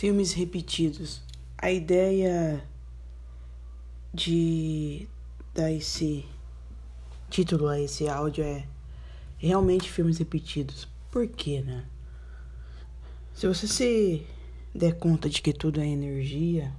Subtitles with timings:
[0.00, 1.20] Filmes repetidos.
[1.58, 2.66] A ideia
[4.14, 5.06] de
[5.52, 6.24] dar esse
[7.28, 8.66] título a esse áudio é
[9.36, 10.88] realmente filmes repetidos.
[11.10, 11.84] Por quê, né?
[13.34, 14.26] Se você se
[14.74, 16.74] der conta de que tudo é energia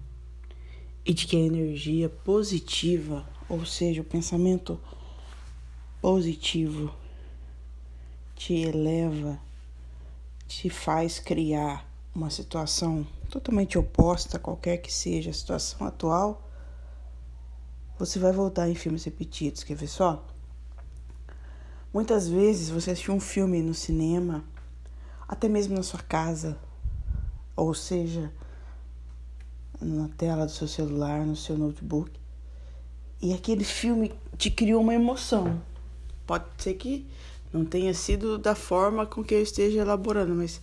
[1.05, 4.81] e de que a energia positiva, ou seja, o pensamento
[6.01, 6.91] positivo
[8.35, 9.39] te eleva,
[10.47, 16.47] te faz criar uma situação totalmente oposta, qualquer que seja a situação atual,
[17.97, 19.63] você vai voltar em filmes repetidos.
[19.63, 20.25] Quer ver só?
[21.93, 24.43] Muitas vezes você assistiu um filme no cinema,
[25.27, 26.57] até mesmo na sua casa,
[27.55, 28.31] ou seja,
[29.79, 32.11] na tela do seu celular, no seu notebook,
[33.21, 35.61] e aquele filme te criou uma emoção.
[36.25, 37.07] Pode ser que
[37.51, 40.61] não tenha sido da forma com que eu esteja elaborando, mas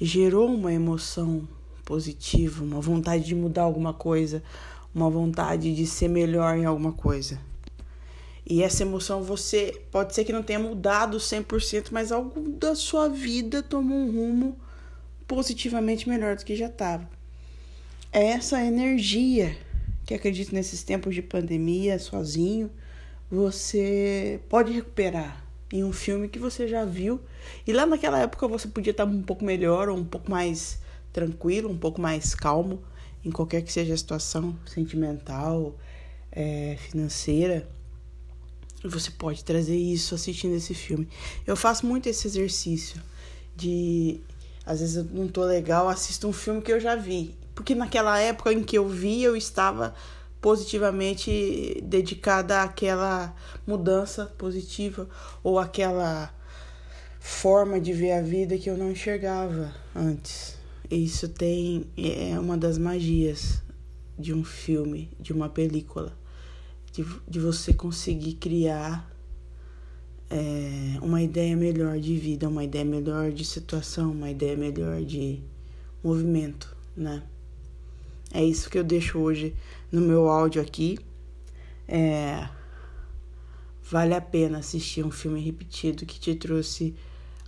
[0.00, 1.46] gerou uma emoção
[1.84, 4.42] positiva, uma vontade de mudar alguma coisa,
[4.94, 7.40] uma vontade de ser melhor em alguma coisa.
[8.48, 13.08] E essa emoção você pode ser que não tenha mudado 100%, mas algo da sua
[13.08, 14.56] vida tomou um rumo
[15.26, 17.08] positivamente melhor do que já estava.
[18.12, 19.56] É essa energia
[20.04, 22.70] que acredito nesses tempos de pandemia, sozinho,
[23.28, 27.20] você pode recuperar em um filme que você já viu.
[27.66, 30.78] E lá naquela época você podia estar um pouco melhor, ou um pouco mais
[31.12, 32.82] tranquilo, um pouco mais calmo,
[33.24, 35.76] em qualquer que seja a situação sentimental,
[36.30, 37.68] é, financeira.
[38.84, 41.08] Você pode trazer isso assistindo esse filme.
[41.46, 43.00] Eu faço muito esse exercício
[43.56, 44.20] de.
[44.64, 47.34] Às vezes eu não tô legal, assisto um filme que eu já vi.
[47.54, 49.94] Porque naquela época em que eu vi, eu estava
[50.40, 53.34] positivamente dedicada àquela
[53.66, 55.08] mudança positiva
[55.42, 56.32] ou aquela
[57.20, 60.56] forma de ver a vida que eu não enxergava antes.
[60.90, 63.60] Isso tem é uma das magias
[64.18, 66.16] de um filme, de uma película,
[66.92, 69.10] de, de você conseguir criar
[70.30, 75.42] é, uma ideia melhor de vida, uma ideia melhor de situação, uma ideia melhor de
[76.02, 77.22] movimento, né?
[78.36, 79.56] É isso que eu deixo hoje
[79.90, 80.98] no meu áudio aqui.
[81.88, 82.46] É,
[83.82, 86.94] vale a pena assistir um filme repetido que te trouxe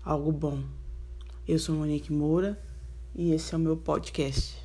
[0.03, 0.65] algo bom.
[1.47, 2.59] Eu sou Monique Moura
[3.15, 4.57] e esse é o meu podcast.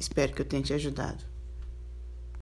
[0.00, 1.31] Espero que eu tenha te ajudado.